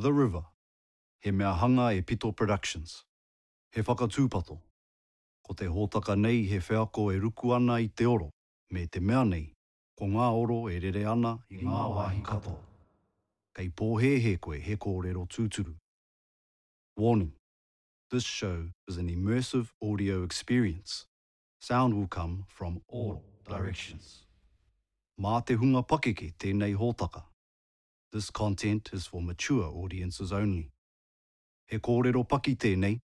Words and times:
The 0.00 0.10
River. 0.14 0.42
He 1.20 1.30
mea 1.30 1.52
hanga 1.52 1.92
e 1.92 2.00
Pito 2.00 2.34
Productions. 2.34 3.04
He 3.70 3.82
whakatūpato. 3.82 4.58
Ko 5.46 5.54
te 5.54 5.66
hōtaka 5.66 6.16
nei 6.16 6.46
he 6.46 6.58
whiako 6.58 7.10
e 7.12 7.18
ruku 7.20 7.54
ana 7.54 7.74
i 7.74 7.88
te 7.88 8.06
oro, 8.06 8.30
me 8.70 8.86
te 8.86 8.98
mea 9.00 9.24
nei, 9.24 9.52
ko 9.98 10.06
ngā 10.06 10.30
oro 10.32 10.68
e 10.68 10.78
rere 10.80 11.04
ana 11.04 11.34
i 11.50 11.60
ngā 11.60 11.82
wāhi 11.92 12.24
kato. 12.24 12.56
Kei 13.54 13.68
pōhehe 13.68 14.40
koe 14.40 14.58
he 14.58 14.76
kōrero 14.76 15.26
tūturu. 15.28 15.74
Warning. 16.96 17.34
This 18.10 18.24
show 18.24 18.70
is 18.88 18.96
an 18.96 19.10
immersive 19.10 19.68
audio 19.82 20.22
experience. 20.24 21.04
Sound 21.60 21.92
will 21.92 22.08
come 22.08 22.46
from 22.48 22.80
all 22.88 23.22
directions. 23.46 24.24
Mā 25.20 25.44
te 25.44 25.56
hunga 25.56 25.84
pakeke 25.84 26.32
tēnei 26.38 26.74
hōtaka. 26.74 27.29
This 28.12 28.28
content 28.28 28.90
is 28.92 29.06
for 29.06 29.22
mature 29.22 29.64
audiences 29.64 30.32
only. 30.32 30.70
He 31.68 31.78
kōrero 31.78 32.26
paki 32.28 32.56
tēnei, 32.56 33.00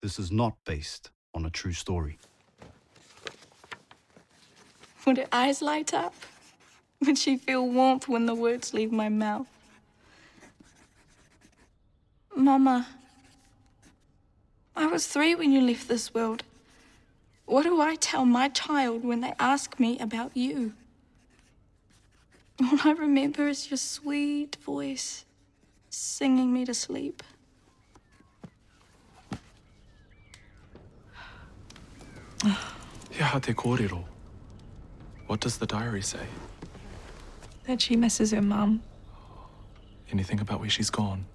this 0.00 0.20
is 0.20 0.30
not 0.30 0.54
based 0.64 1.10
on 1.34 1.44
a 1.44 1.50
true 1.50 1.72
story. 1.72 2.18
Would 5.04 5.18
her 5.18 5.26
eyes 5.32 5.60
light 5.60 5.92
up? 5.92 6.14
Would 7.04 7.18
she 7.18 7.36
feel 7.36 7.68
warmth 7.68 8.06
when 8.08 8.26
the 8.26 8.34
words 8.34 8.72
leave 8.72 8.92
my 8.92 9.08
mouth? 9.08 9.48
Mama, 12.36 12.86
I 14.76 14.86
was 14.86 15.06
three 15.08 15.34
when 15.34 15.50
you 15.50 15.60
left 15.60 15.88
this 15.88 16.14
world. 16.14 16.44
What 17.46 17.64
do 17.64 17.80
I 17.80 17.96
tell 17.96 18.24
my 18.24 18.48
child 18.48 19.04
when 19.04 19.20
they 19.20 19.34
ask 19.40 19.80
me 19.80 19.98
about 19.98 20.36
you? 20.36 20.74
All 22.64 22.78
I 22.84 22.92
remember 22.92 23.46
is 23.48 23.70
your 23.70 23.76
sweet 23.76 24.56
voice 24.56 25.26
singing 25.90 26.50
me 26.50 26.64
to 26.64 26.72
sleep. 26.72 27.22
Ia 32.44 33.40
te 33.42 33.52
kōrero. 33.52 34.04
What 35.26 35.40
does 35.40 35.58
the 35.58 35.66
diary 35.66 36.00
say? 36.00 36.26
That 37.66 37.82
she 37.82 37.96
misses 37.96 38.30
her 38.30 38.40
mum. 38.40 38.82
Anything 40.10 40.40
about 40.40 40.60
where 40.60 40.70
she's 40.70 40.90
gone? 40.90 41.26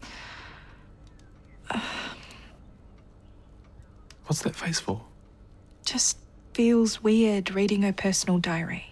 What's 4.26 4.42
that 4.42 4.56
face 4.56 4.80
for? 4.80 5.02
Just 5.86 6.18
feels 6.54 7.04
weird 7.04 7.52
reading 7.52 7.84
her 7.84 7.94
personal 7.94 8.40
diary. 8.40 8.89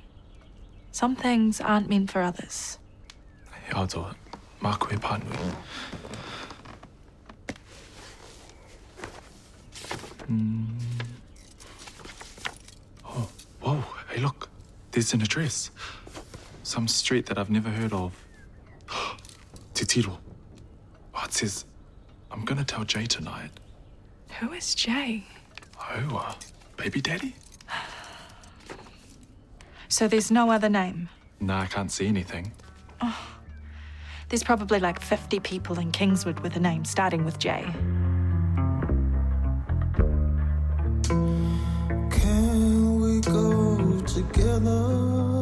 Some 0.98 1.16
things 1.16 1.62
aren't 1.62 1.90
meant 1.90 2.10
for 2.10 2.24
others. 2.24 2.80
Ato, 3.72 4.16
mā 4.64 4.72
koe 4.80 4.98
pānui. 4.98 5.52
Hmm. 10.26 10.66
Oh, 13.06 13.30
whoa, 13.62 13.84
hey 14.10 14.22
look, 14.22 14.50
there's 14.90 15.14
an 15.14 15.22
address. 15.22 15.70
Some 16.64 16.88
street 16.88 17.28
that 17.28 17.38
I've 17.38 17.52
never 17.52 17.70
heard 17.70 17.94
of. 17.94 18.18
Te 19.76 19.86
Tiro. 19.86 20.18
Oh, 21.14 21.26
it 21.26 21.32
says, 21.32 21.66
I'm 22.32 22.44
gonna 22.44 22.66
tell 22.66 22.84
Jay 22.86 23.06
tonight. 23.06 23.52
Who 24.40 24.52
is 24.52 24.74
Jay? 24.74 25.26
Oh, 25.80 26.26
uh, 26.26 26.34
baby 26.76 27.02
daddy? 27.02 27.36
So 29.90 30.08
there's 30.08 30.32
no 30.32 30.52
other 30.52 30.70
name. 30.70 31.10
No, 31.40 31.56
I 31.56 31.66
can't 31.68 31.92
see 31.92 32.08
anything. 32.08 32.52
Oh. 33.02 33.38
There's 34.30 34.44
probably 34.44 34.80
like 34.80 35.00
50 35.02 35.40
people 35.40 35.80
in 35.80 35.92
Kingswood 35.92 36.42
with 36.42 36.56
a 36.58 36.60
name 36.60 36.84
starting 36.84 37.24
with 37.24 37.40
J. 37.40 37.66
Can 42.12 43.00
we 43.00 43.22
go 43.22 44.02
together? 44.02 45.37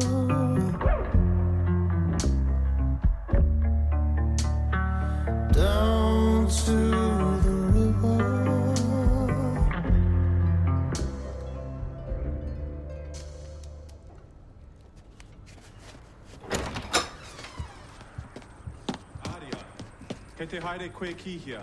Kei 20.56 20.60
te 20.60 20.66
haere 20.66 20.92
koe 20.92 21.12
ki 21.12 21.38
hia. 21.38 21.60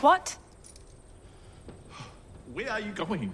What? 0.00 0.36
Where 2.52 2.70
are 2.70 2.80
you 2.80 2.92
going? 2.92 3.32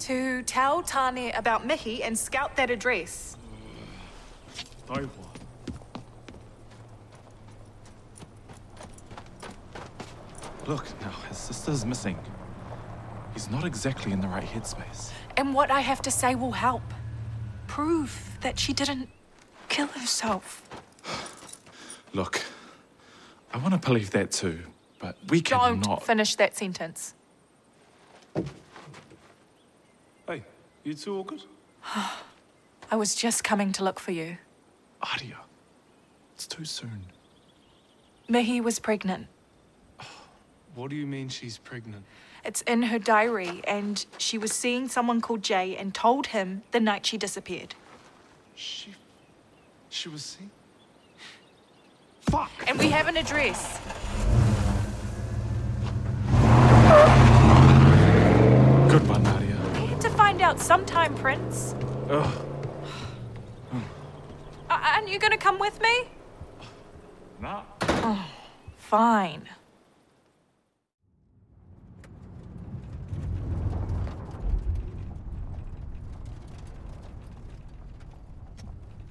To 0.00 0.42
tell 0.42 0.82
Tane 0.82 1.32
about 1.34 1.66
Mihi 1.66 2.02
and 2.02 2.18
scout 2.18 2.56
that 2.56 2.70
address. 2.70 3.36
Uh, 4.88 4.94
Taiwa. 4.94 5.08
Look, 10.66 11.00
now, 11.00 11.10
his 11.28 11.38
sister's 11.38 11.84
missing. 11.86 12.18
He's 13.32 13.50
not 13.50 13.64
exactly 13.64 14.12
in 14.12 14.20
the 14.20 14.28
right 14.28 14.44
headspace. 14.44 15.12
And 15.36 15.54
what 15.54 15.70
I 15.70 15.80
have 15.80 16.02
to 16.02 16.10
say 16.10 16.34
will 16.34 16.52
help. 16.52 16.82
Prove 17.66 18.38
that 18.40 18.58
she 18.58 18.72
didn't 18.72 19.08
kill 19.68 19.86
herself. 19.86 20.62
Look, 22.12 22.42
I 23.52 23.58
want 23.58 23.72
to 23.72 23.78
believe 23.78 24.10
that 24.10 24.30
too, 24.30 24.60
but 24.98 25.16
we 25.28 25.40
Don't 25.40 25.82
cannot. 25.82 26.02
finish 26.04 26.36
that 26.36 26.56
sentence. 26.56 27.14
Hey, 30.26 30.42
you 30.84 30.94
two 30.94 31.16
all 31.16 31.24
good? 31.24 31.42
I 32.90 32.96
was 32.96 33.14
just 33.14 33.44
coming 33.44 33.72
to 33.72 33.84
look 33.84 33.98
for 34.00 34.12
you. 34.12 34.38
Aria, 35.02 35.38
it's 36.34 36.46
too 36.46 36.64
soon. 36.64 37.06
Mihi 38.28 38.60
was 38.60 38.78
pregnant. 38.78 39.28
Oh, 40.00 40.06
what 40.74 40.90
do 40.90 40.96
you 40.96 41.06
mean 41.06 41.28
she's 41.28 41.58
pregnant? 41.58 42.04
It's 42.44 42.62
in 42.62 42.84
her 42.84 42.98
diary, 42.98 43.62
and 43.66 44.04
she 44.18 44.38
was 44.38 44.52
seeing 44.52 44.88
someone 44.88 45.20
called 45.20 45.42
Jay 45.42 45.76
and 45.76 45.94
told 45.94 46.28
him 46.28 46.62
the 46.72 46.80
night 46.80 47.06
she 47.06 47.16
disappeared. 47.18 47.74
She... 48.54 48.94
She 49.90 50.08
was 50.08 50.22
seen? 52.30 52.40
And 52.66 52.78
we 52.78 52.90
have 52.90 53.08
an 53.08 53.16
address. 53.16 53.78
Good 58.88 59.06
one, 59.06 59.26
Aria. 59.26 59.56
We 59.74 59.86
had 59.86 60.00
to 60.00 60.10
find 60.10 60.40
out 60.40 60.58
sometime, 60.58 61.14
Prince. 61.14 61.74
Ugh, 62.08 62.24
uh, 63.72 63.76
A- 64.70 64.72
aren't 64.94 65.08
you 65.08 65.18
gonna 65.18 65.36
come 65.36 65.58
with 65.58 65.80
me? 65.82 66.04
nah. 67.40 67.62
Oh, 67.82 68.24
fine. 68.76 69.48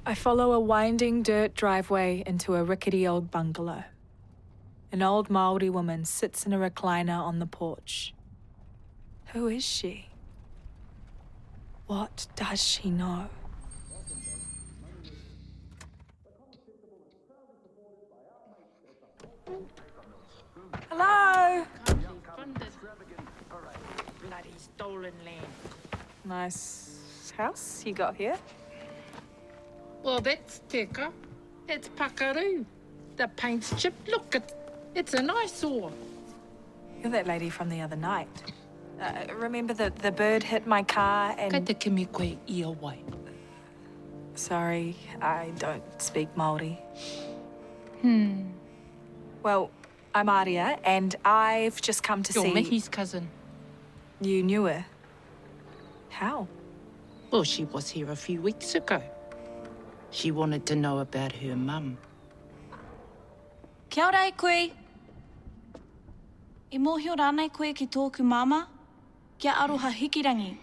I 0.08 0.14
follow 0.14 0.54
a 0.54 0.60
winding 0.62 1.22
dirt 1.22 1.54
driveway 1.54 2.24
into 2.26 2.56
a 2.56 2.64
rickety 2.64 3.06
old 3.06 3.30
bungalow. 3.30 3.84
An 4.90 5.04
old 5.04 5.30
Maori 5.30 5.70
woman 5.70 6.06
sits 6.06 6.46
in 6.46 6.54
a 6.54 6.58
recliner 6.58 7.20
on 7.20 7.40
the 7.40 7.46
porch. 7.46 8.14
Who 9.34 9.50
is 9.50 9.66
she? 9.66 10.08
What 11.88 12.26
does 12.38 12.64
she 12.64 12.90
know? 12.90 13.28
Hello. 20.90 21.66
Bloody 24.26 24.54
stolen 24.58 25.14
land. 25.26 25.48
Nice 26.24 27.34
house 27.36 27.84
you 27.86 27.92
got 27.92 28.16
here. 28.16 28.38
Well, 30.04 30.20
that's 30.22 30.62
Teka. 30.70 31.12
It's 31.68 31.90
Pakaru. 31.90 32.66
The 33.18 33.28
paint's 33.30 33.74
chipped. 33.82 34.08
Look, 34.08 34.36
it, 34.36 34.54
it's 34.96 35.14
an 35.14 35.30
eyesore. 35.30 35.92
You're 37.02 37.12
that 37.12 37.28
lady 37.28 37.50
from 37.50 37.70
the 37.70 37.82
other 37.82 37.96
night. 37.96 38.28
Uh, 39.02 39.34
remember 39.36 39.74
that 39.74 39.96
the 39.98 40.12
bird 40.12 40.44
hit 40.44 40.66
my 40.66 40.82
car 40.84 41.36
Kei 41.36 41.50
and... 41.52 41.68
te 41.68 41.74
kimi 41.74 42.06
koe 42.06 42.38
ia 42.48 42.72
wai. 42.72 42.98
Sorry, 44.36 44.96
I 45.22 45.52
don't 45.58 46.02
speak 46.02 46.34
Māori. 46.36 46.78
Hmm. 48.02 48.44
Well, 49.44 49.72
I'm 50.14 50.30
Aria, 50.30 50.80
and 50.84 51.16
I've 51.26 51.82
just 51.82 52.04
come 52.04 52.24
to 52.24 52.34
see 52.34 52.40
Your 52.40 52.50
see... 52.50 52.54
Mihi's 52.54 52.88
cousin. 52.88 53.30
You 54.22 54.42
knew 54.44 54.66
her. 54.66 54.86
How? 56.10 56.48
Well, 57.30 57.44
she 57.44 57.66
was 57.66 57.90
here 57.90 58.10
a 58.12 58.16
few 58.16 58.42
weeks 58.42 58.74
ago. 58.74 59.02
She 60.18 60.32
wanted 60.32 60.66
to 60.66 60.76
know 60.76 60.98
about 60.98 61.32
her 61.34 61.56
mum. 61.56 61.96
Kia 63.88 64.06
ora 64.06 64.26
e 64.28 64.32
koe. 64.32 64.72
I 66.74 66.78
mōhio 66.86 67.16
rānei 67.16 67.54
koe 67.54 67.72
ki 67.72 67.86
tōku 67.86 68.22
mama, 68.22 68.68
kia 69.38 69.52
aroha 69.52 69.92
hikirangi. 69.92 70.58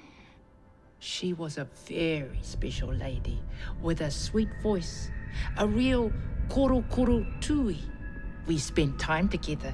She 0.98 1.34
was 1.34 1.56
a 1.58 1.68
very 1.86 2.40
special 2.42 2.92
lady 2.92 3.38
with 3.80 4.00
a 4.00 4.10
sweet 4.10 4.48
voice, 4.60 5.08
a 5.56 5.68
real 5.68 6.12
koro 6.48 6.82
koro 6.90 7.24
tui. 7.40 7.78
We 8.48 8.58
spent 8.58 8.98
time 8.98 9.28
together 9.28 9.72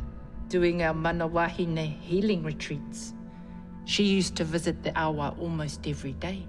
doing 0.49 0.83
our 0.83 0.93
manawahine 0.93 1.99
healing 2.03 2.43
retreats. 2.43 3.15
She 3.87 4.03
used 4.03 4.37
to 4.37 4.45
visit 4.45 4.83
the 4.83 4.93
awa 5.01 5.35
almost 5.41 5.89
every 5.89 6.13
day. 6.13 6.47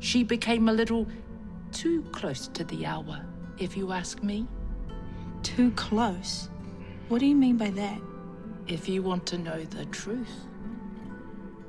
She 0.00 0.24
became 0.24 0.68
a 0.68 0.72
little 0.72 1.06
too 1.72 2.02
close 2.12 2.48
to 2.48 2.64
the 2.64 2.86
hour, 2.86 3.24
if 3.58 3.76
you 3.76 3.92
ask 3.92 4.22
me. 4.22 4.46
Too 5.42 5.70
close. 5.72 6.50
What 7.08 7.20
do 7.20 7.26
you 7.26 7.34
mean 7.34 7.56
by 7.56 7.70
that? 7.70 8.00
If 8.66 8.88
you 8.88 9.02
want 9.02 9.26
to 9.26 9.38
know 9.38 9.64
the 9.64 9.86
truth, 9.86 10.46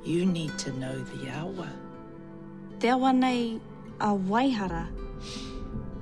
you 0.04 0.26
need 0.26 0.58
to 0.60 0.72
know 0.74 0.98
the 1.00 1.30
awa. 1.32 1.70
Te 2.80 2.90
awa 2.90 3.14
nei 3.14 3.60
a 4.02 4.08
Waihara. 4.08 4.88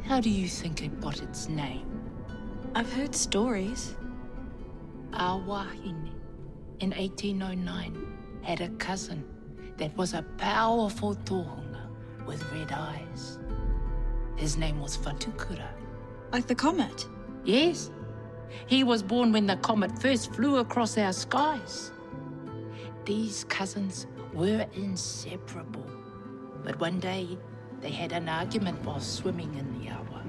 How 0.06 0.22
do 0.22 0.30
you 0.30 0.48
think 0.48 0.84
it 0.84 1.02
got 1.02 1.22
its 1.22 1.50
name? 1.50 1.86
I've 2.76 2.92
heard 2.94 3.16
stories. 3.16 3.96
Awahine, 5.12 6.12
in 6.80 6.92
1809, 6.92 8.18
had 8.44 8.62
a 8.62 8.70
cousin 8.78 9.26
that 9.78 9.96
was 9.98 10.14
a 10.14 10.22
powerful 10.38 11.16
tohunga 11.16 11.90
with 12.26 12.44
red 12.52 12.72
eyes. 12.72 13.40
His 14.38 14.56
name 14.56 14.80
was 14.80 14.98
Whatukura. 14.98 15.68
Like 16.32 16.48
the 16.48 16.56
comet. 16.56 17.08
Yes, 17.44 17.92
he 18.68 18.84
was 18.84 19.04
born 19.04 19.32
when 19.32 19.48
the 19.48 19.58
comet 19.58 20.00
first 20.00 20.34
flew 20.34 20.58
across 20.58 20.98
our 20.98 21.14
skies. 21.14 21.92
These 23.06 23.44
cousins 23.46 24.08
were 24.34 24.66
inseparable, 24.74 25.86
but 26.64 26.80
one 26.80 27.00
day 27.00 27.38
they 27.82 27.92
had 27.92 28.12
an 28.12 28.30
argument 28.30 28.84
while 28.84 29.00
swimming 29.00 29.54
in 29.56 29.80
the 29.80 29.90
Awa. 29.90 30.24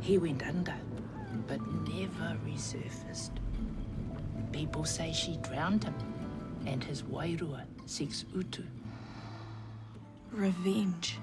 He 0.00 0.18
went 0.18 0.46
under, 0.46 0.74
but 1.46 1.60
never 1.88 2.36
resurfaced. 2.46 3.32
People 4.52 4.84
say 4.84 5.12
she 5.12 5.36
drowned 5.38 5.84
him, 5.84 5.94
and 6.66 6.82
his 6.84 7.02
wairua 7.02 7.64
seeks 7.86 8.24
utu. 8.34 8.62
Revenge. 10.30 11.18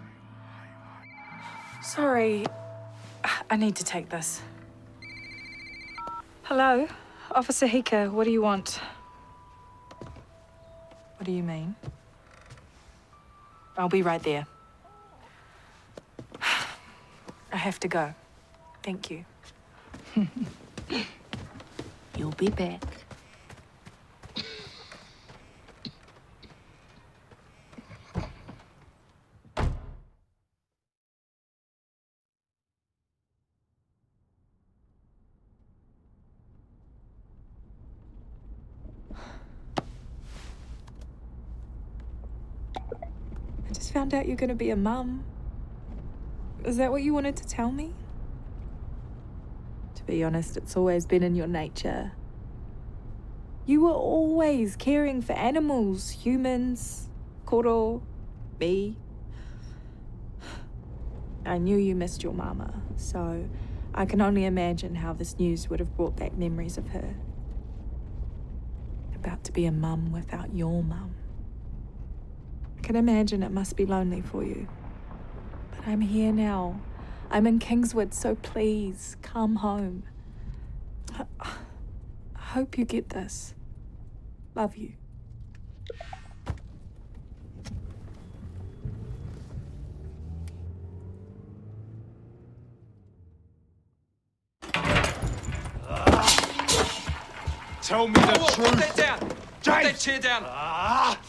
Sorry. 1.86 2.44
I 3.48 3.56
need 3.58 3.76
to 3.76 3.84
take 3.84 4.10
this. 4.10 4.42
Hello? 6.42 6.88
Officer 7.32 7.68
Hika, 7.68 8.12
what 8.12 8.24
do 8.24 8.32
you 8.32 8.42
want? 8.42 8.80
What 10.00 11.26
do 11.26 11.32
you 11.32 11.44
mean? 11.44 11.76
I'll 13.78 13.88
be 13.88 14.02
right 14.02 14.22
there. 14.24 14.48
I 17.54 17.58
have 17.58 17.80
to 17.82 17.88
go. 17.88 18.16
Thank 18.82 19.12
you. 19.12 19.24
You'll 22.18 22.32
be 22.32 22.50
back. 22.50 22.82
Found 44.06 44.14
out 44.14 44.28
you're 44.28 44.38
gonna 44.38 44.54
be 44.54 44.70
a 44.70 44.76
mum. 44.76 45.24
Is 46.64 46.78
that 46.78 46.92
what 46.92 47.02
you 47.02 47.12
wanted 47.12 47.36
to 47.38 47.48
tell 47.48 47.72
me? 47.72 47.92
To 49.96 50.04
be 50.04 50.24
honest, 50.24 50.58
it's 50.58 50.78
always 50.78 51.08
been 51.08 51.24
in 51.24 51.34
your 51.34 51.48
nature. 51.48 52.12
You 53.66 53.82
were 53.82 53.94
always 53.94 54.76
caring 54.76 55.24
for 55.24 55.34
animals, 55.34 56.12
humans, 56.12 57.10
Koro, 57.48 58.04
me. 58.60 58.96
I 61.44 61.58
knew 61.58 61.76
you 61.76 61.96
missed 61.96 62.22
your 62.22 62.34
mama, 62.34 62.80
so 62.98 63.50
I 63.96 64.06
can 64.06 64.22
only 64.22 64.46
imagine 64.46 64.94
how 64.94 65.14
this 65.14 65.40
news 65.40 65.68
would 65.72 65.80
have 65.80 65.98
brought 65.98 66.16
back 66.16 66.38
memories 66.38 66.78
of 66.78 66.90
her. 66.90 67.16
About 69.16 69.44
to 69.46 69.52
be 69.52 69.66
a 69.66 69.72
mum 69.72 70.12
without 70.12 70.54
your 70.54 70.84
mum. 70.84 71.16
I 72.86 72.88
can 72.88 72.98
imagine 72.98 73.42
it 73.42 73.52
must 73.52 73.76
be 73.76 73.88
lonely 73.88 74.22
for 74.22 74.44
you. 74.44 74.68
But 75.72 75.88
I'm 75.88 76.02
here 76.02 76.32
now. 76.32 76.80
I'm 77.32 77.48
in 77.48 77.58
Kingswood, 77.58 78.14
so 78.14 78.36
please 78.36 79.18
come 79.24 79.56
home. 79.56 80.04
I, 81.16 81.26
I 81.42 82.40
hope 82.40 82.78
you 82.78 82.86
get 82.86 83.10
this. 83.10 83.56
Love 84.54 84.78
you. 84.78 84.94
Tell 97.82 98.08
me 98.08 98.14
the 98.14 98.20
Whoa, 98.22 98.48
truth. 98.50 98.70
put 98.70 98.78
that 98.78 98.96
down. 98.96 99.20
Put 99.22 99.64
James! 99.64 99.86
that 99.86 99.98
chair 99.98 100.20
down. 100.20 100.44
Ah! 100.46 101.20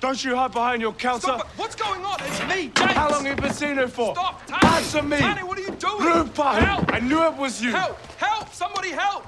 Don't 0.00 0.22
you 0.22 0.36
hide 0.36 0.52
behind 0.52 0.82
your 0.82 0.92
counter. 0.92 1.20
Stop 1.20 1.40
it. 1.40 1.46
What's 1.56 1.74
going 1.74 2.04
on? 2.04 2.18
It's 2.20 2.40
me, 2.42 2.70
James. 2.74 2.92
How 2.92 3.10
long 3.10 3.24
have 3.24 3.36
you 3.36 3.42
been 3.42 3.52
seeing 3.52 3.76
her 3.76 3.88
for? 3.88 4.14
Stop, 4.14 4.46
Tony. 4.46 4.74
Answer 4.74 5.02
me. 5.02 5.16
Tony, 5.16 5.42
what 5.42 5.58
are 5.58 5.62
you 5.62 5.70
doing? 5.70 6.02
Rupert, 6.02 6.62
Help! 6.62 6.92
I 6.92 7.00
knew 7.00 7.24
it 7.24 7.34
was 7.34 7.62
you. 7.62 7.70
Help! 7.70 7.98
Help! 8.18 8.52
Somebody 8.52 8.90
help! 8.90 9.26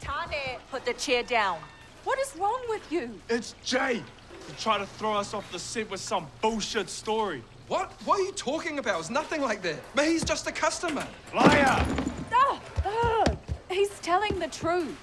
Tane, 0.00 0.58
put 0.70 0.86
the 0.86 0.94
chair 0.94 1.22
down. 1.22 1.58
What 2.04 2.18
is 2.18 2.34
wrong 2.36 2.62
with 2.70 2.90
you? 2.90 3.20
It's 3.28 3.54
Jay. 3.62 3.96
You 3.96 4.54
try 4.58 4.78
to 4.78 4.86
throw 4.86 5.12
us 5.12 5.34
off 5.34 5.50
the 5.52 5.58
scent 5.58 5.90
with 5.90 6.00
some 6.00 6.26
bullshit 6.40 6.88
story. 6.88 7.42
What? 7.68 7.92
What 8.06 8.20
are 8.20 8.22
you 8.22 8.32
talking 8.32 8.78
about? 8.78 9.00
It's 9.00 9.10
nothing 9.10 9.42
like 9.42 9.60
that. 9.62 9.76
But 9.94 10.06
he's 10.06 10.24
just 10.24 10.46
a 10.46 10.52
customer. 10.52 11.06
Liar! 11.34 11.86
Ah, 12.32 12.60
ah, 12.84 13.24
he's 13.70 13.90
telling 14.00 14.38
the 14.38 14.48
truth. 14.48 14.96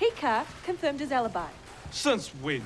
Hika 0.00 0.46
confirmed 0.64 1.00
his 1.00 1.12
alibi. 1.12 1.46
Since 1.90 2.28
when? 2.42 2.62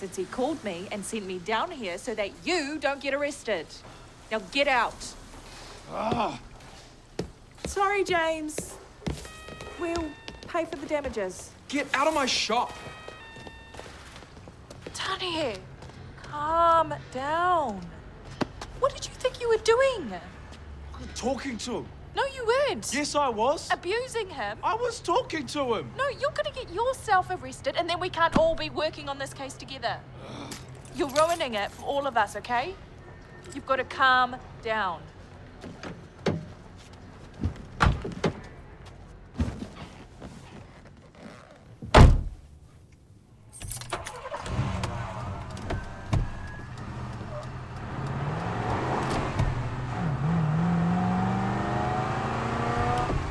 Since 0.00 0.16
he 0.16 0.24
called 0.24 0.64
me 0.64 0.88
and 0.90 1.04
sent 1.04 1.26
me 1.26 1.36
down 1.40 1.70
here 1.70 1.98
so 1.98 2.14
that 2.14 2.30
you 2.42 2.78
don't 2.78 3.02
get 3.02 3.12
arrested. 3.12 3.66
Now 4.32 4.40
get 4.50 4.66
out. 4.66 4.96
Ah, 5.92 6.40
Sorry, 7.66 8.02
James. 8.02 8.76
We'll 9.78 10.10
pay 10.48 10.64
for 10.64 10.76
the 10.76 10.86
damages. 10.86 11.50
Get 11.68 11.86
out 11.92 12.06
of 12.06 12.14
my 12.14 12.24
shop. 12.24 12.72
Tanya, 14.94 15.58
calm 16.22 16.94
down. 17.12 17.78
What 18.78 18.94
did 18.94 19.04
you 19.04 19.12
think 19.12 19.38
you 19.38 19.50
were 19.50 19.62
doing? 19.62 20.14
talking 21.14 21.58
to 21.58 21.80
him. 21.80 21.86
No, 22.16 22.24
you 22.26 22.44
weren't. 22.46 22.92
Yes, 22.92 23.14
I 23.14 23.28
was. 23.28 23.68
Abusing 23.70 24.28
him. 24.28 24.58
I 24.62 24.74
was 24.74 25.00
talking 25.00 25.46
to 25.48 25.74
him. 25.74 25.90
No, 25.96 26.08
you're 26.08 26.32
gonna 26.32 26.52
get 26.54 26.72
yourself 26.72 27.30
arrested 27.30 27.76
and 27.78 27.88
then 27.88 28.00
we 28.00 28.08
can't 28.08 28.36
all 28.36 28.54
be 28.54 28.70
working 28.70 29.08
on 29.08 29.18
this 29.18 29.32
case 29.32 29.54
together. 29.54 29.98
You're 30.96 31.08
ruining 31.08 31.54
it 31.54 31.70
for 31.70 31.84
all 31.84 32.06
of 32.06 32.16
us, 32.16 32.36
okay? 32.36 32.74
You've 33.54 33.66
got 33.66 33.76
to 33.76 33.84
calm 33.84 34.36
down. 34.62 35.00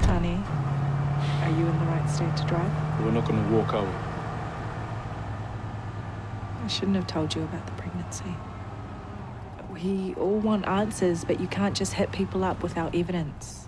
Honey, 0.05 0.41
are 1.43 1.49
you 1.49 1.65
in 1.65 1.79
the 1.79 1.85
right 1.85 2.09
state 2.09 2.28
to 2.41 2.47
drive? 2.47 3.03
We're 3.03 3.11
not 3.11 3.27
gonna 3.27 3.55
walk 3.55 3.73
out. 3.73 3.87
I 6.63 6.67
shouldn't 6.67 6.95
have 6.95 7.07
told 7.07 7.35
you 7.35 7.43
about 7.43 7.65
the 7.65 7.71
pregnancy. 7.73 8.35
We 9.71 10.13
all 10.15 10.39
want 10.39 10.67
answers, 10.67 11.23
but 11.23 11.39
you 11.39 11.47
can't 11.47 11.75
just 11.75 11.93
hit 11.93 12.11
people 12.11 12.43
up 12.43 12.61
without 12.61 12.95
evidence. 12.95 13.67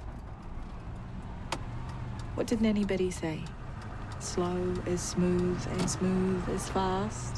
What 2.36 2.48
did 2.48 2.62
Nanny 2.62 2.86
Biddy 2.86 3.12
say? 3.12 3.42
Slow 4.20 4.74
is 4.86 5.01
smooth, 5.01 5.66
and 5.72 5.90
smooth 5.90 6.50
is 6.50 6.70
fast. 6.70 7.38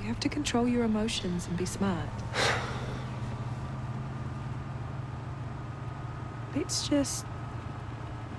You 0.00 0.08
have 0.08 0.20
to 0.20 0.28
control 0.28 0.66
your 0.66 0.84
emotions 0.84 1.46
and 1.46 1.56
be 1.56 1.64
smart. 1.64 2.08
Let's 6.56 6.88
just 6.88 7.24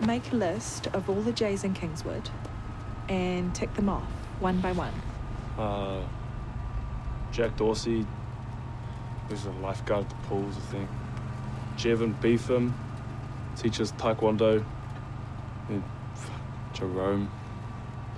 make 0.05 0.31
a 0.31 0.35
list 0.35 0.87
of 0.87 1.09
all 1.09 1.21
the 1.21 1.31
J's 1.31 1.63
in 1.63 1.73
Kingswood 1.73 2.29
and 3.09 3.53
tick 3.53 3.73
them 3.75 3.89
off 3.89 4.03
one 4.39 4.59
by 4.61 4.71
one. 4.71 4.93
Uh, 5.57 6.01
Jack 7.31 7.55
Dorsey, 7.57 8.05
who's 9.27 9.45
a 9.45 9.51
lifeguard 9.51 10.05
at 10.05 10.09
the 10.09 10.15
pools, 10.27 10.55
I 10.57 10.71
think. 10.71 10.89
Jevon 11.77 12.19
Beetham, 12.21 12.73
teaches 13.55 13.91
Taekwondo. 13.93 14.63
And 15.69 15.83
Jerome, 16.73 17.31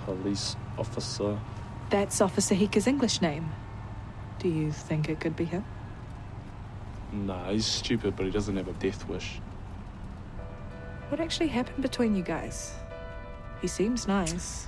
police 0.04 0.56
officer. 0.78 1.38
That's 1.90 2.20
Officer 2.20 2.54
Hika's 2.54 2.86
English 2.86 3.22
name. 3.22 3.50
Do 4.38 4.48
you 4.48 4.72
think 4.72 5.08
it 5.08 5.20
could 5.20 5.36
be 5.36 5.44
him? 5.44 5.64
Nah, 7.12 7.50
he's 7.50 7.66
stupid, 7.66 8.16
but 8.16 8.26
he 8.26 8.32
doesn't 8.32 8.56
have 8.56 8.68
a 8.68 8.72
death 8.72 9.08
wish. 9.08 9.40
What 11.08 11.20
actually 11.20 11.46
happened 11.48 11.82
between 11.82 12.16
you 12.16 12.24
guys? 12.24 12.74
He 13.62 13.68
seems 13.68 14.08
nice. 14.08 14.66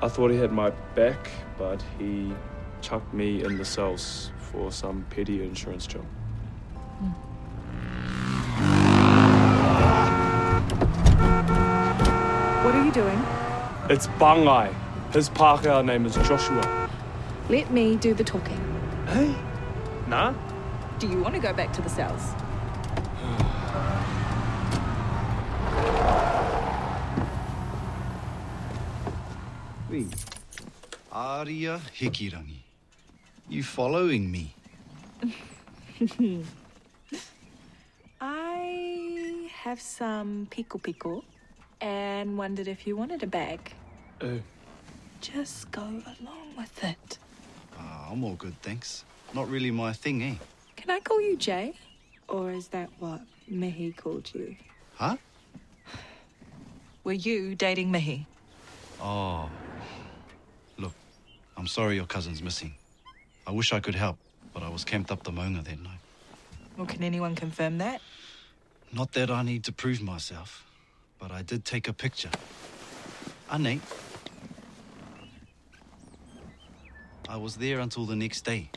I 0.00 0.08
thought 0.08 0.30
he 0.30 0.36
had 0.36 0.52
my 0.52 0.70
back, 0.94 1.28
but 1.58 1.82
he 1.98 2.32
chucked 2.82 3.12
me 3.12 3.42
in 3.42 3.58
the 3.58 3.64
cells 3.64 4.30
for 4.38 4.70
some 4.70 5.04
petty 5.10 5.42
insurance 5.42 5.88
job. 5.88 6.04
Hmm. 7.00 7.10
What 12.64 12.74
are 12.76 12.84
you 12.84 12.92
doing? 12.92 13.20
It's 13.90 14.06
Bangai. 14.18 14.72
His 15.12 15.28
Pākehā 15.30 15.84
name 15.84 16.06
is 16.06 16.14
Joshua. 16.14 16.88
Let 17.48 17.72
me 17.72 17.96
do 17.96 18.14
the 18.14 18.24
talking. 18.24 18.60
Hey? 19.08 19.34
Nah? 20.06 20.32
Do 21.00 21.08
you 21.08 21.20
want 21.20 21.34
to 21.34 21.40
go 21.40 21.52
back 21.52 21.72
to 21.72 21.82
the 21.82 21.90
cells? 21.90 22.34
Ui. 29.92 30.06
Aria 31.12 31.78
Hikirangi. 31.92 32.60
You 33.50 33.62
following 33.62 34.30
me? 34.30 34.54
I 38.18 39.50
have 39.52 39.82
some 39.82 40.48
pikopiko 40.50 41.22
and 41.82 42.38
wondered 42.38 42.68
if 42.68 42.86
you 42.86 42.96
wanted 42.96 43.22
a 43.22 43.26
bag. 43.26 43.74
Uh, 44.22 44.38
Just 45.20 45.70
go 45.70 45.82
along 45.82 46.56
with 46.56 46.82
it. 46.82 47.18
Ah, 47.78 48.08
I'm 48.10 48.24
all 48.24 48.36
good, 48.36 48.54
thanks. 48.62 49.04
Not 49.34 49.50
really 49.50 49.70
my 49.70 49.92
thing, 49.92 50.22
eh? 50.22 50.36
Can 50.76 50.88
I 50.88 51.00
call 51.00 51.20
you 51.20 51.36
Jay? 51.36 51.74
Or 52.28 52.50
is 52.50 52.68
that 52.68 52.88
what 52.98 53.20
Mihi 53.46 53.92
called 53.92 54.30
you? 54.32 54.56
Huh? 54.94 55.18
Were 57.04 57.12
you 57.12 57.54
dating 57.54 57.90
Mihi? 57.90 58.26
Oh. 58.98 59.50
I'm 61.62 61.68
sorry 61.68 61.94
your 61.94 62.06
cousin's 62.06 62.42
missing. 62.42 62.74
I 63.46 63.52
wish 63.52 63.72
I 63.72 63.78
could 63.78 63.94
help, 63.94 64.18
but 64.52 64.64
I 64.64 64.68
was 64.68 64.84
camped 64.84 65.12
up 65.12 65.22
the 65.22 65.30
Maunga 65.30 65.62
that 65.62 65.80
night. 65.80 66.00
Well, 66.76 66.88
can 66.88 67.04
anyone 67.04 67.36
confirm 67.36 67.78
that? 67.78 68.00
Not 68.92 69.12
that 69.12 69.30
I 69.30 69.44
need 69.44 69.62
to 69.66 69.72
prove 69.72 70.02
myself, 70.02 70.66
but 71.20 71.30
I 71.30 71.42
did 71.42 71.64
take 71.64 71.86
a 71.86 71.92
picture. 71.92 72.30
Ane. 73.52 73.80
I 77.28 77.36
was 77.36 77.54
there 77.54 77.78
until 77.78 78.06
the 78.06 78.16
next 78.16 78.40
day. 78.40 78.68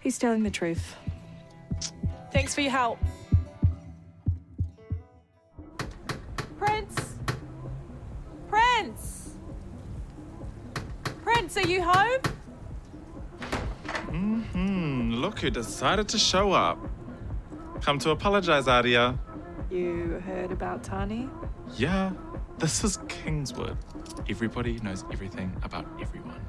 He's 0.00 0.18
telling 0.18 0.42
the 0.42 0.50
truth. 0.50 0.96
Thanks 2.32 2.52
for 2.52 2.62
your 2.62 2.72
help. 2.72 2.98
Prince, 11.52 11.66
are 11.66 11.70
you 11.70 11.82
home? 11.82 12.20
Mm 14.12 14.44
hmm, 14.52 15.14
look 15.14 15.40
who 15.40 15.50
decided 15.50 16.08
to 16.08 16.18
show 16.18 16.52
up. 16.52 16.78
Come 17.80 17.98
to 18.00 18.10
apologize, 18.10 18.68
Aria. 18.68 19.18
You 19.70 20.22
heard 20.26 20.52
about 20.52 20.84
Tani? 20.84 21.28
Yeah, 21.76 22.12
this 22.58 22.84
is 22.84 22.98
Kingswood. 23.08 23.76
Everybody 24.28 24.78
knows 24.80 25.04
everything 25.12 25.50
about 25.64 25.86
everyone. 26.00 26.40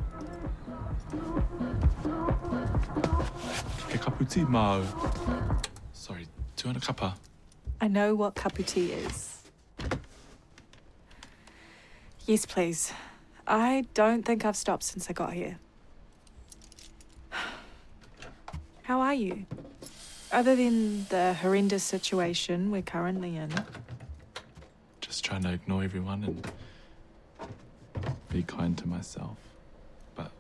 Ke 3.90 3.98
kaputi 3.98 4.48
mau. 4.48 4.84
Sorry, 5.94 6.28
two 6.56 6.68
and 6.70 6.78
a 6.78 6.80
cuppa. 6.80 7.16
I 7.80 7.88
know 7.88 8.14
what 8.14 8.36
kaputi 8.36 8.90
is. 8.90 9.42
Yes, 12.28 12.46
please. 12.46 12.94
I 13.48 13.86
don't 13.94 14.24
think 14.24 14.46
I've 14.46 14.56
stopped 14.56 14.84
since 14.84 15.10
I 15.10 15.14
got 15.14 15.34
here. 15.34 15.58
How 18.84 19.02
are 19.02 19.14
you? 19.14 19.46
Other 20.32 20.56
than 20.56 21.06
the 21.10 21.34
horrendous 21.34 21.84
situation 21.84 22.72
we're 22.72 22.82
currently 22.82 23.36
in. 23.36 23.52
Just 25.02 25.26
trying 25.26 25.44
to 25.44 25.52
ignore 25.52 25.84
everyone 25.84 26.24
and 26.24 26.52
be 28.30 28.44
kind 28.44 28.78
to 28.78 28.88
myself. 28.88 29.38
But 30.16 30.32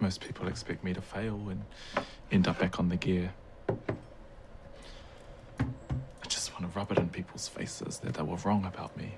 most 0.00 0.20
people 0.20 0.48
expect 0.48 0.82
me 0.82 0.92
to 0.94 1.00
fail 1.00 1.40
and 1.48 1.62
end 2.32 2.48
up 2.48 2.58
back 2.58 2.80
on 2.80 2.88
the 2.88 2.96
gear. 2.96 3.32
I 3.68 3.74
just 6.28 6.52
want 6.52 6.72
to 6.72 6.78
rub 6.78 6.90
it 6.90 6.98
in 6.98 7.08
people's 7.08 7.46
faces 7.46 7.98
that 7.98 8.14
they 8.14 8.22
were 8.22 8.36
wrong 8.36 8.64
about 8.64 8.96
me. 8.96 9.12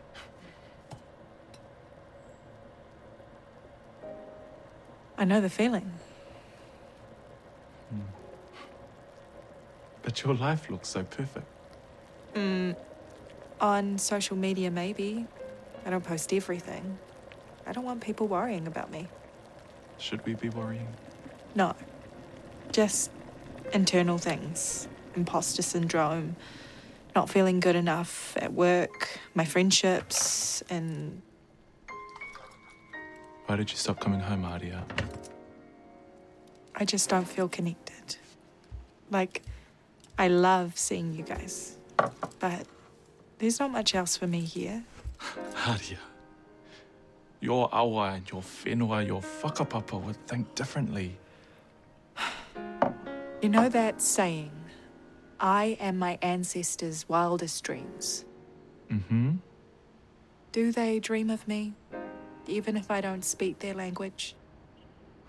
I 5.24 5.26
know 5.26 5.40
the 5.40 5.48
feeling. 5.48 5.90
Hmm. 7.88 8.00
But 10.02 10.22
your 10.22 10.34
life 10.34 10.68
looks 10.68 10.90
so 10.90 11.02
perfect. 11.02 11.46
Hmm. 12.34 12.72
On 13.58 13.96
social 13.96 14.36
media, 14.36 14.70
maybe. 14.70 15.26
I 15.86 15.88
don't 15.88 16.04
post 16.04 16.30
everything. 16.34 16.98
I 17.66 17.72
don't 17.72 17.84
want 17.84 18.02
people 18.02 18.28
worrying 18.28 18.66
about 18.66 18.90
me. 18.90 19.08
Should 19.96 20.26
we 20.26 20.34
be 20.34 20.50
worrying? 20.50 20.88
No. 21.54 21.74
Just 22.72 23.10
internal 23.72 24.18
things. 24.18 24.88
Imposter 25.16 25.62
syndrome, 25.62 26.36
not 27.16 27.30
feeling 27.30 27.60
good 27.60 27.76
enough 27.76 28.36
at 28.36 28.52
work, 28.52 29.18
my 29.34 29.46
friendships, 29.46 30.62
and 30.68 31.22
Why 33.46 33.56
did 33.56 33.70
you 33.70 33.76
stop 33.76 34.00
coming 34.00 34.20
home, 34.20 34.44
Aria? 34.44 34.84
I 36.74 36.84
just 36.84 37.08
don't 37.10 37.26
feel 37.26 37.48
connected. 37.48 38.16
Like, 39.10 39.42
I 40.18 40.28
love 40.28 40.78
seeing 40.78 41.12
you 41.12 41.22
guys, 41.22 41.76
but 42.40 42.66
there's 43.38 43.60
not 43.60 43.70
much 43.70 43.94
else 43.94 44.16
for 44.16 44.26
me 44.26 44.40
here. 44.40 44.82
Aria. 45.66 45.98
Your 47.40 47.68
awa 47.74 48.14
and 48.14 48.30
your 48.30 48.40
whenua, 48.40 49.06
your 49.06 49.20
whakapapa 49.20 50.00
would 50.00 50.26
think 50.26 50.54
differently. 50.54 51.18
You 53.42 53.50
know 53.50 53.68
that 53.68 54.00
saying, 54.00 54.52
I 55.38 55.76
am 55.78 55.98
my 55.98 56.18
ancestors' 56.22 57.06
wildest 57.10 57.62
dreams. 57.62 58.24
Mm-hmm. 58.90 59.32
Do 60.52 60.72
they 60.72 60.98
dream 60.98 61.28
of 61.28 61.46
me, 61.46 61.74
even 62.48 62.76
if 62.76 62.90
I 62.90 63.00
don't 63.00 63.24
speak 63.24 63.58
their 63.58 63.74
language? 63.74 64.34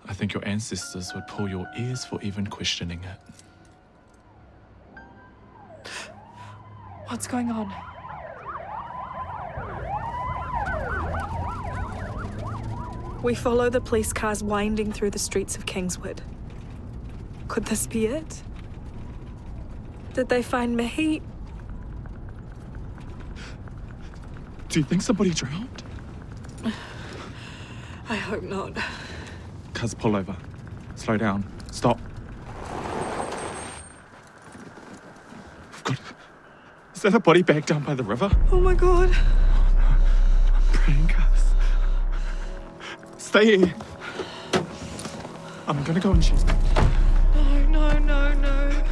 I 0.08 0.14
think 0.14 0.34
your 0.34 0.46
ancestors 0.46 1.12
would 1.14 1.26
pull 1.26 1.48
your 1.48 1.66
ears 1.76 2.04
for 2.04 2.20
even 2.22 2.46
questioning 2.46 3.02
it. 3.02 3.18
What's 7.08 7.26
going 7.26 7.50
on? 7.50 7.72
We 13.22 13.34
follow 13.34 13.70
the 13.70 13.80
police 13.80 14.12
cars 14.12 14.42
winding 14.42 14.92
through 14.92 15.10
the 15.10 15.18
streets 15.18 15.56
of 15.56 15.66
Kingswood. 15.66 16.22
Could 17.48 17.64
this 17.64 17.86
be 17.86 18.06
it? 18.06 18.42
Did 20.14 20.28
they 20.28 20.42
find 20.42 20.76
Mihi? 20.76 21.22
Do 24.68 24.80
you 24.80 24.84
think 24.84 25.02
somebody 25.02 25.30
drowned? 25.30 25.82
I 28.08 28.14
hope 28.14 28.42
not. 28.42 28.72
Cuz, 29.74 29.94
pull 29.94 30.14
over. 30.14 30.36
Slow 30.94 31.16
down. 31.16 31.44
Stop. 31.72 31.98
We've 35.72 35.84
got. 35.84 36.00
Is 36.94 37.02
that 37.02 37.14
a 37.14 37.20
body 37.20 37.42
bag 37.42 37.66
down 37.66 37.82
by 37.82 37.94
the 37.94 38.04
river? 38.04 38.30
Oh 38.52 38.60
my 38.60 38.74
god. 38.74 39.10
I'm 39.10 40.62
Praying, 40.72 41.08
Cuz. 41.08 41.54
Stay 43.18 43.58
here. 43.58 43.74
I'm 45.66 45.82
gonna 45.82 46.00
go 46.00 46.12
and 46.12 46.22
check. 46.22 46.38
No, 47.34 47.66
no, 47.66 47.98
no, 47.98 48.34
no. 48.34 48.82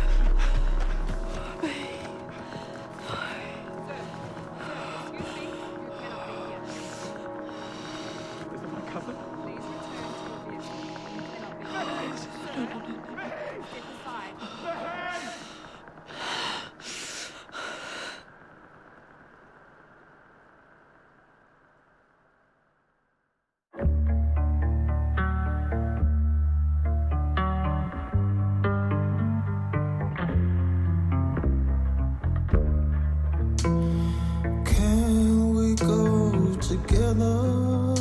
Together. 37.04 37.94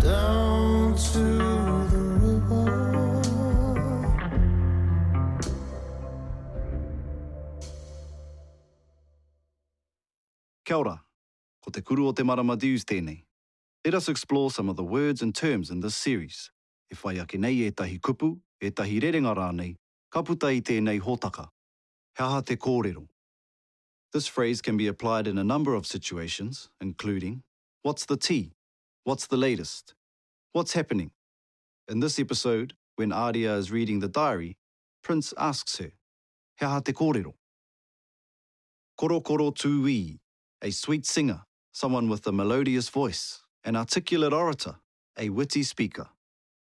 Down 0.00 0.94
to 0.94 1.24
the 1.92 2.02
river. 2.20 3.22
Kia 10.64 10.78
ora, 10.78 11.00
ko 11.62 11.70
te 11.70 11.80
kuru 11.80 12.08
o 12.08 12.12
te 12.12 12.22
marama 12.22 12.56
Dews 12.56 12.84
tēnei. 12.84 13.22
Let 13.84 13.94
us 13.94 14.08
explore 14.08 14.50
some 14.50 14.68
of 14.68 14.76
the 14.76 14.82
words 14.82 15.22
and 15.22 15.34
terms 15.34 15.70
in 15.70 15.80
this 15.80 15.94
series. 15.94 16.50
E 16.92 16.96
whai 17.02 17.20
ake 17.20 17.38
nei 17.38 17.66
e 17.66 17.70
tahi 17.70 17.98
kupu, 17.98 18.38
e 18.60 18.70
tahi 18.70 19.00
rerenga 19.00 19.34
rānei, 19.34 19.76
ka 20.10 20.22
puta 20.22 20.46
i 20.46 20.60
tēnei 20.60 21.00
hōtaka. 21.00 21.48
He 22.18 22.42
te 22.42 22.56
kōrero. 22.56 23.06
This 24.12 24.26
phrase 24.26 24.62
can 24.62 24.76
be 24.76 24.86
applied 24.86 25.26
in 25.26 25.38
a 25.38 25.44
number 25.44 25.74
of 25.74 25.86
situations, 25.86 26.68
including 26.80 27.42
What's 27.82 28.06
the 28.06 28.16
tea? 28.16 28.52
What's 29.04 29.26
the 29.26 29.36
latest? 29.36 29.94
What's 30.52 30.72
happening? 30.72 31.12
In 31.88 32.00
this 32.00 32.18
episode, 32.18 32.74
when 32.96 33.12
Aria 33.12 33.54
is 33.54 33.70
reading 33.70 34.00
the 34.00 34.08
diary, 34.08 34.56
Prince 35.02 35.32
asks 35.38 35.78
her, 35.78 35.92
He 36.58 36.66
aha 36.66 36.80
te 36.80 36.92
kōrero? 36.92 37.34
Koro 38.96 39.20
koro 39.20 39.50
tū 39.50 40.18
a 40.62 40.70
sweet 40.70 41.06
singer, 41.06 41.42
someone 41.72 42.08
with 42.08 42.26
a 42.26 42.32
melodious 42.32 42.88
voice, 42.88 43.42
an 43.64 43.76
articulate 43.76 44.32
orator, 44.32 44.76
a 45.18 45.28
witty 45.28 45.62
speaker. 45.62 46.08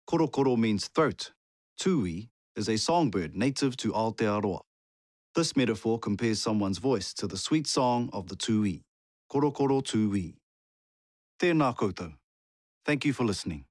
Korokoro 0.07 0.57
means 0.57 0.87
throat. 0.87 1.31
Tui 1.77 2.29
is 2.55 2.69
a 2.69 2.77
songbird 2.77 3.35
native 3.35 3.75
to 3.77 3.91
Aotearoa. 3.91 4.61
This 5.35 5.57
metaphor 5.57 5.99
compares 5.99 6.41
someone's 6.41 6.77
voice 6.77 7.13
to 7.15 7.27
the 7.27 7.35
sweet 7.35 7.67
song 7.67 8.09
of 8.13 8.29
the 8.29 8.37
tui. 8.37 8.83
Korokoro 9.29 9.83
tui. 9.83 10.37
Tēnā 11.41 11.75
koutou. 11.75 12.13
Thank 12.85 13.03
you 13.03 13.11
for 13.11 13.25
listening. 13.25 13.65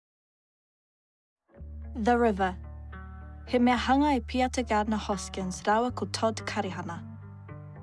The 1.96 2.18
River. 2.18 2.54
He 3.46 3.58
mea 3.58 3.78
hanga 3.78 4.14
e 4.16 4.20
Piata 4.20 4.62
Gardner 4.68 4.98
Hoskins 4.98 5.62
rawa 5.62 5.94
ko 5.94 6.04
Todd 6.12 6.36
Karihana. 6.44 7.00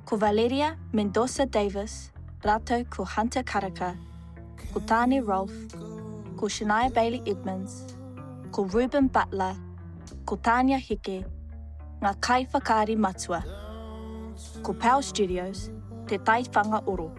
Ko 0.05 0.15
Valeria 0.15 0.77
Mendoza 0.93 1.49
Davis, 1.49 2.11
rato 2.43 2.87
ko 2.87 3.03
Hunter 3.03 3.41
Karaka, 3.41 3.97
ko 4.73 4.79
Tani 4.81 5.21
Rolfe, 5.21 5.71
ko 6.37 6.45
Shania 6.45 6.93
Bailey 6.93 7.23
Edmonds, 7.25 7.95
ko 8.51 8.65
Ruben 8.65 9.07
Butler, 9.07 9.55
ko 10.27 10.35
Tanya 10.35 10.77
Hike, 10.77 11.25
ngā 12.01 12.15
kaiwhakaari 12.19 12.95
matua. 12.95 13.60
Ko 14.61 14.73
Pau 14.73 15.01
Studios, 15.01 15.71
te 16.05 16.19
tai 16.19 16.43
whanga 16.43 16.83
oro. 16.85 17.11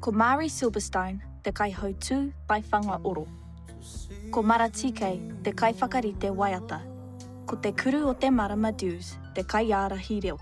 Ko 0.00 0.10
Mari 0.10 0.48
Silverstone, 0.48 1.20
te 1.44 1.52
kai 1.52 1.70
hautū 1.70 2.32
tai 2.48 2.60
whanga 2.62 2.98
oro. 3.04 3.28
Ko 4.32 4.42
Maratike, 4.42 5.20
te 5.44 5.52
kai 5.52 5.72
whakarite 5.72 6.34
waiata. 6.34 6.80
Ko 7.46 7.56
te 7.56 7.70
kuru 7.70 8.08
o 8.08 8.14
te 8.14 8.30
marama 8.30 8.72
Dews, 8.72 9.18
te 9.34 9.44
kai 9.44 9.70
ara 9.70 9.96
hi 9.96 10.18
reo. 10.24 10.38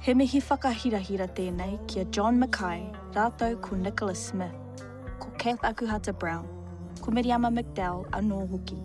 He 0.00 0.12
mihi 0.12 0.42
whakahirahira 0.42 1.28
tēnei 1.32 1.78
kia 1.88 2.04
John 2.10 2.38
Mackay, 2.38 2.84
rātou 3.14 3.56
ko 3.62 3.76
Nicholas 3.76 4.26
Smith, 4.28 4.52
ko 5.18 5.30
Kath 5.38 5.62
Akuhata 5.62 6.12
Brown, 6.12 6.44
ko 7.00 7.10
Miriama 7.10 7.48
McDowell 7.48 8.04
a 8.12 8.20
hoki. 8.20 8.76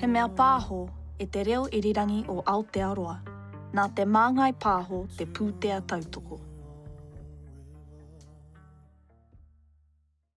He 0.00 0.08
mea 0.08 0.26
pāho 0.26 0.88
e 1.20 1.26
te 1.26 1.44
reo 1.44 1.68
irirangi 1.68 2.24
o 2.28 2.42
Aotearoa, 2.42 3.33
nā 3.74 3.88
te 3.94 4.06
māngai 4.06 4.52
pāho 4.64 5.04
te 5.18 5.26
pūtea 5.26 5.80
tautoko. 5.90 6.38